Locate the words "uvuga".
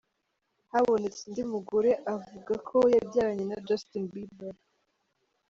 2.15-2.53